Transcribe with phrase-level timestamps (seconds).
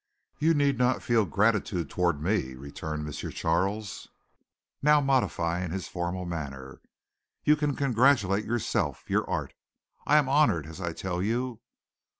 [0.39, 3.13] "You need not feel gratitude toward me," returned M.
[3.13, 4.07] Charles,
[4.81, 6.81] now modifying his formal manner.
[7.43, 9.53] "You can congratulate yourself your art.
[10.07, 11.61] I am honored, as I tell you.